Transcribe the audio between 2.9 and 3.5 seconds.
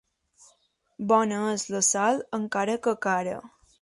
cara.